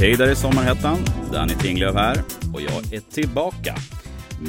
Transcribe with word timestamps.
Hej 0.00 0.16
där 0.16 0.32
i 0.32 0.36
sommarhettan, 0.36 0.98
Danny 1.32 1.54
Tinglöf 1.54 1.94
här 1.94 2.16
och 2.54 2.60
jag 2.60 2.92
är 2.92 3.00
tillbaka 3.00 3.74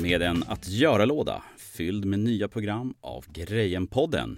med 0.03 0.21
en 0.21 0.43
att 0.47 0.67
göra-låda 0.69 1.43
fylld 1.57 2.05
med 2.05 2.19
nya 2.19 2.47
program 2.47 2.93
av 3.01 3.25
Grejen-podden. 3.33 4.37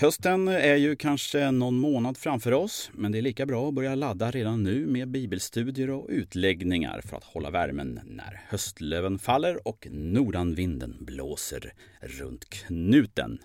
Hösten 0.00 0.48
är 0.48 0.76
ju 0.76 0.96
kanske 0.96 1.50
någon 1.50 1.78
månad 1.78 2.16
framför 2.16 2.52
oss, 2.52 2.90
men 2.94 3.12
det 3.12 3.18
är 3.18 3.22
lika 3.22 3.46
bra 3.46 3.68
att 3.68 3.74
börja 3.74 3.94
ladda 3.94 4.30
redan 4.30 4.62
nu 4.62 4.86
med 4.86 5.08
bibelstudier 5.08 5.90
och 5.90 6.06
utläggningar 6.08 7.00
för 7.00 7.16
att 7.16 7.24
hålla 7.24 7.50
värmen 7.50 8.00
när 8.04 8.40
höstlöven 8.48 9.18
faller 9.18 9.68
och 9.68 9.86
nordanvinden 9.90 10.96
blåser 11.00 11.72
runt 12.00 12.50
knuten. 12.50 13.38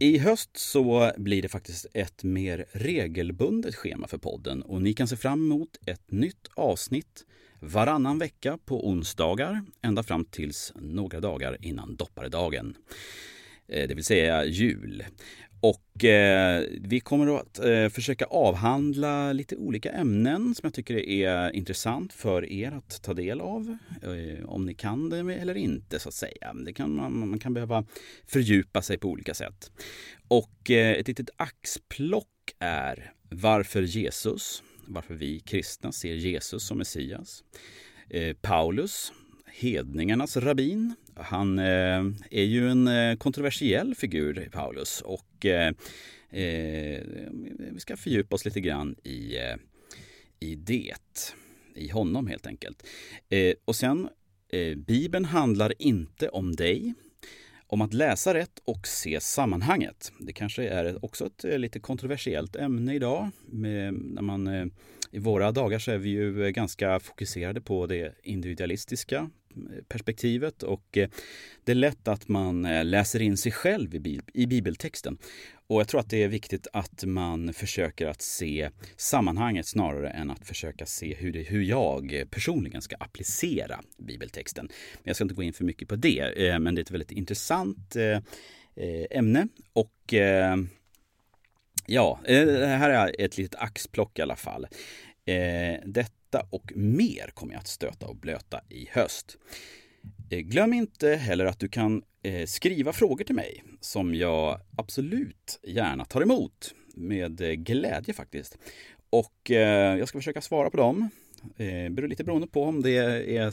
I 0.00 0.18
höst 0.18 0.56
så 0.56 1.12
blir 1.16 1.42
det 1.42 1.48
faktiskt 1.48 1.86
ett 1.94 2.24
mer 2.24 2.66
regelbundet 2.72 3.74
schema 3.74 4.06
för 4.06 4.18
podden 4.18 4.62
och 4.62 4.82
ni 4.82 4.94
kan 4.94 5.08
se 5.08 5.16
fram 5.16 5.46
emot 5.46 5.78
ett 5.86 6.10
nytt 6.10 6.48
avsnitt 6.54 7.24
varannan 7.60 8.18
vecka 8.18 8.58
på 8.64 8.88
onsdagar 8.88 9.64
ända 9.82 10.02
fram 10.02 10.24
tills 10.24 10.72
några 10.74 11.20
dagar 11.20 11.56
innan 11.60 11.96
dopparedagen. 11.96 12.76
Eh, 13.68 13.88
det 13.88 13.94
vill 13.94 14.04
säga 14.04 14.44
jul. 14.44 15.04
Och 15.60 16.04
eh, 16.04 16.64
vi 16.80 17.00
kommer 17.00 17.36
att 17.36 17.58
eh, 17.58 17.88
försöka 17.88 18.24
avhandla 18.24 19.32
lite 19.32 19.56
olika 19.56 19.90
ämnen 19.92 20.54
som 20.54 20.66
jag 20.66 20.74
tycker 20.74 20.96
är 20.96 21.50
intressant 21.56 22.12
för 22.12 22.52
er 22.52 22.72
att 22.72 23.02
ta 23.02 23.14
del 23.14 23.40
av. 23.40 23.76
Eh, 24.02 24.48
om 24.48 24.66
ni 24.66 24.74
kan 24.74 25.08
det 25.08 25.18
eller 25.18 25.54
inte 25.54 25.98
så 25.98 26.08
att 26.08 26.14
säga. 26.14 26.54
Det 26.66 26.72
kan, 26.72 26.96
man, 26.96 27.28
man 27.28 27.38
kan 27.38 27.54
behöva 27.54 27.84
fördjupa 28.26 28.82
sig 28.82 28.98
på 28.98 29.08
olika 29.08 29.34
sätt. 29.34 29.72
Och 30.28 30.70
eh, 30.70 30.90
ett 30.90 31.08
litet 31.08 31.30
axplock 31.36 32.26
är 32.58 33.12
Varför 33.30 33.82
Jesus? 33.82 34.62
Varför 34.86 35.14
vi 35.14 35.40
kristna 35.40 35.92
ser 35.92 36.14
Jesus 36.14 36.66
som 36.66 36.78
Messias. 36.78 37.44
Eh, 38.10 38.36
Paulus, 38.36 39.12
hedningarnas 39.58 40.36
rabbin. 40.36 40.94
Han 41.14 41.58
eh, 41.58 42.04
är 42.30 42.44
ju 42.44 42.70
en 42.70 42.88
eh, 42.88 43.16
kontroversiell 43.16 43.94
figur, 43.94 44.48
Paulus. 44.52 45.00
Och 45.00 45.46
eh, 45.46 45.68
eh, 46.30 47.02
vi 47.58 47.76
ska 47.78 47.96
fördjupa 47.96 48.34
oss 48.34 48.44
lite 48.44 48.60
grann 48.60 48.96
i, 49.04 49.36
eh, 49.36 49.56
i 50.40 50.54
det. 50.54 51.34
I 51.74 51.88
honom 51.88 52.26
helt 52.26 52.46
enkelt. 52.46 52.86
Eh, 53.28 53.54
och 53.64 53.76
sen, 53.76 54.08
eh, 54.52 54.76
Bibeln 54.76 55.24
handlar 55.24 55.82
inte 55.82 56.28
om 56.28 56.56
dig 56.56 56.94
om 57.66 57.80
att 57.80 57.94
läsa 57.94 58.34
rätt 58.34 58.58
och 58.64 58.86
se 58.86 59.20
sammanhanget. 59.20 60.12
Det 60.18 60.32
kanske 60.32 60.68
är 60.68 61.04
också 61.04 61.26
ett 61.26 61.60
lite 61.60 61.80
kontroversiellt 61.80 62.56
ämne 62.56 62.94
idag. 62.94 63.30
Med, 63.46 63.94
när 63.94 64.22
man, 64.22 64.70
I 65.10 65.18
våra 65.18 65.52
dagar 65.52 65.78
så 65.78 65.90
är 65.90 65.98
vi 65.98 66.08
ju 66.08 66.52
ganska 66.52 67.00
fokuserade 67.00 67.60
på 67.60 67.86
det 67.86 68.14
individualistiska 68.22 69.30
perspektivet 69.88 70.62
och 70.62 70.96
eh, 70.96 71.08
det 71.64 71.72
är 71.72 71.76
lätt 71.76 72.08
att 72.08 72.28
man 72.28 72.64
eh, 72.64 72.84
läser 72.84 73.22
in 73.22 73.36
sig 73.36 73.52
själv 73.52 73.94
i 74.34 74.46
bibeltexten. 74.46 75.18
Och 75.66 75.80
jag 75.80 75.88
tror 75.88 76.00
att 76.00 76.10
det 76.10 76.22
är 76.22 76.28
viktigt 76.28 76.66
att 76.72 77.04
man 77.04 77.52
försöker 77.52 78.06
att 78.06 78.22
se 78.22 78.70
sammanhanget 78.96 79.66
snarare 79.66 80.10
än 80.10 80.30
att 80.30 80.46
försöka 80.46 80.86
se 80.86 81.14
hur, 81.14 81.32
det, 81.32 81.42
hur 81.42 81.62
jag 81.62 82.24
personligen 82.30 82.82
ska 82.82 82.96
applicera 82.96 83.80
bibeltexten. 83.98 84.68
Men 84.94 85.02
jag 85.04 85.16
ska 85.16 85.24
inte 85.24 85.34
gå 85.34 85.42
in 85.42 85.52
för 85.52 85.64
mycket 85.64 85.88
på 85.88 85.96
det, 85.96 86.48
eh, 86.48 86.58
men 86.58 86.74
det 86.74 86.80
är 86.80 86.82
ett 86.82 86.90
väldigt 86.90 87.12
intressant 87.12 87.96
ämne 89.10 89.48
och 89.72 90.14
Ja, 91.86 92.20
det 92.26 92.66
här 92.66 92.90
är 92.90 93.14
ett 93.18 93.38
litet 93.38 93.60
axplock 93.60 94.18
i 94.18 94.22
alla 94.22 94.36
fall. 94.36 94.66
Det 95.84 96.15
detta 96.30 96.46
och 96.50 96.72
mer 96.76 97.30
kommer 97.34 97.52
jag 97.52 97.60
att 97.60 97.66
stöta 97.66 98.06
och 98.06 98.16
blöta 98.16 98.60
i 98.68 98.88
höst. 98.90 99.38
Eh, 100.30 100.38
glöm 100.38 100.72
inte 100.72 101.08
heller 101.08 101.44
att 101.44 101.58
du 101.58 101.68
kan 101.68 102.02
eh, 102.22 102.46
skriva 102.46 102.92
frågor 102.92 103.24
till 103.24 103.34
mig 103.34 103.62
som 103.80 104.14
jag 104.14 104.60
absolut 104.76 105.60
gärna 105.62 106.04
tar 106.04 106.22
emot 106.22 106.74
med 106.94 107.40
eh, 107.40 107.52
glädje 107.52 108.14
faktiskt. 108.14 108.58
Och 109.10 109.50
jag 109.50 110.08
ska 110.08 110.18
försöka 110.18 110.40
svara 110.40 110.70
på 110.70 110.76
dem. 110.76 111.08
Det 111.56 111.92
beror 111.92 112.08
lite 112.08 112.24
beroende 112.24 112.46
på 112.46 112.62
om 112.62 112.82
det 112.82 112.96
är 113.36 113.50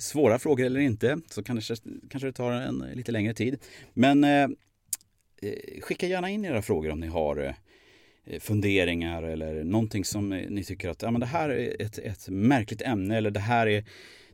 svåra 0.00 0.38
frågor 0.38 0.64
eller 0.64 0.80
inte 0.80 1.20
så 1.30 1.42
kanske, 1.42 1.76
kanske 2.10 2.28
det 2.28 2.32
tar 2.32 2.52
en 2.52 2.78
lite 2.94 3.12
längre 3.12 3.34
tid. 3.34 3.58
Men 3.92 4.26
skicka 5.80 6.06
gärna 6.06 6.30
in 6.30 6.44
era 6.44 6.62
frågor 6.62 6.90
om 6.90 7.00
ni 7.00 7.06
har 7.06 7.54
Eh, 8.26 8.40
funderingar 8.40 9.22
eller 9.22 9.64
någonting 9.64 10.04
som 10.04 10.32
eh, 10.32 10.50
ni 10.50 10.64
tycker 10.64 10.88
att 10.88 11.02
ja, 11.02 11.10
men 11.10 11.20
det 11.20 11.26
här 11.26 11.48
är 11.48 11.82
ett, 11.82 11.98
ett 11.98 12.28
märkligt 12.28 12.82
ämne 12.82 13.16
eller 13.16 13.30
det 13.30 13.40
här 13.40 13.66
är 13.66 13.84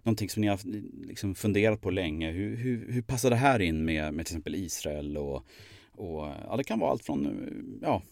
någonting 0.03 0.29
som 0.29 0.41
ni 0.41 0.47
har 0.47 0.55
eh, 0.55 0.83
liksom 1.03 1.35
funderat 1.35 1.81
på 1.81 1.91
länge. 1.91 2.31
Hur, 2.31 2.57
hur, 2.57 2.93
hur 2.93 3.03
passar 3.03 3.31
det 3.31 3.37
här 3.37 3.61
in 3.61 3.85
med, 3.85 4.15
med 4.15 4.27
till 4.27 4.33
exempel 4.35 4.55
Israel? 4.55 5.17
Och, 5.17 5.47
och, 5.93 6.29
ja, 6.47 6.55
det 6.57 6.65
kan 6.65 6.79
vara 6.79 6.91
allt 6.91 7.05
från 7.05 7.81
ja, 7.83 8.03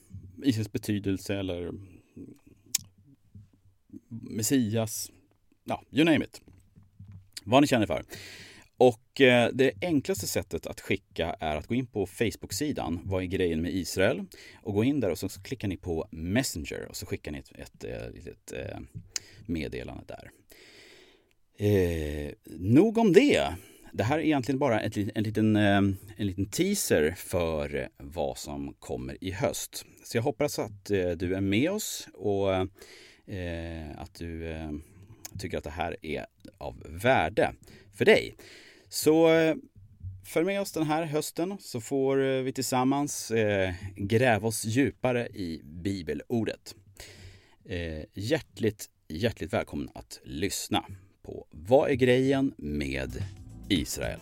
Israels 0.44 0.72
betydelse 0.72 1.34
eller 1.34 1.72
Messias, 4.08 5.12
ja, 5.64 5.82
you 5.92 6.04
name 6.04 6.24
it. 6.24 6.42
Vad 7.44 7.62
ni 7.62 7.66
känner 7.66 7.86
för. 7.86 8.04
Och 8.78 9.20
eh, 9.20 9.50
det 9.52 9.72
enklaste 9.80 10.26
sättet 10.26 10.66
att 10.66 10.80
skicka 10.80 11.36
är 11.40 11.56
att 11.56 11.66
gå 11.66 11.74
in 11.74 11.86
på 11.86 12.06
Facebook-sidan 12.06 13.00
Vad 13.04 13.22
är 13.22 13.26
grejen 13.26 13.62
med 13.62 13.74
Israel? 13.74 14.24
Och 14.62 14.74
gå 14.74 14.84
in 14.84 15.00
där 15.00 15.10
och 15.10 15.18
så 15.18 15.28
klickar 15.28 15.68
ni 15.68 15.76
på 15.76 16.08
Messenger 16.10 16.86
och 16.88 16.96
så 16.96 17.06
skickar 17.06 17.32
ni 17.32 17.38
ett, 17.38 17.52
ett, 17.54 17.84
eh, 17.84 17.96
ett 17.96 18.26
ett 18.26 18.52
eh, 18.52 18.78
meddelande 19.46 20.04
där. 20.06 20.30
Eh, 21.58 22.32
nog 22.58 22.98
om 22.98 23.12
det. 23.12 23.54
Det 23.92 24.04
här 24.04 24.18
är 24.18 24.22
egentligen 24.22 24.58
bara 24.58 24.80
ett, 24.80 24.96
en, 24.96 25.22
liten, 25.24 25.56
eh, 25.56 25.76
en 26.16 26.26
liten 26.26 26.46
teaser 26.46 27.14
för 27.16 27.88
vad 27.96 28.38
som 28.38 28.74
kommer 28.78 29.24
i 29.24 29.30
höst. 29.30 29.84
Så 30.04 30.16
jag 30.16 30.22
hoppas 30.22 30.58
att 30.58 30.84
du 31.16 31.34
är 31.34 31.40
med 31.40 31.70
oss 31.70 32.08
och 32.14 32.54
eh, 33.28 33.98
att 33.98 34.14
du 34.14 34.50
eh, 34.50 34.70
tycker 35.38 35.58
att 35.58 35.64
det 35.64 35.70
här 35.70 35.96
är 36.02 36.26
av 36.58 36.82
värde 36.88 37.52
för 37.94 38.04
dig. 38.04 38.36
Så 38.88 39.32
eh, 39.32 39.56
följ 40.25 40.47
med 40.47 40.60
oss 40.60 40.72
den 40.72 40.87
här 40.87 41.04
hösten 41.04 41.56
så 41.60 41.81
får 41.81 42.22
eh, 42.22 42.43
vi 42.43 42.53
tillsammans 42.53 43.31
eh, 43.31 43.75
gräva 43.97 44.49
oss 44.49 44.65
djupare 44.65 45.26
i 45.26 45.60
bibelordet. 45.65 46.75
Eh, 47.65 48.04
hjärtligt, 48.15 48.87
hjärtligt 49.09 49.53
välkommen 49.53 49.91
att 49.94 50.21
lyssna 50.25 50.84
på 51.22 51.47
Vad 51.50 51.91
är 51.91 51.94
grejen 51.94 52.54
med 52.56 53.25
Israel? 53.69 54.21